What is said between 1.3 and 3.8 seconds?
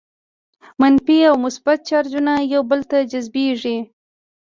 مثبت چارجونه یو بل ته جذبیږي.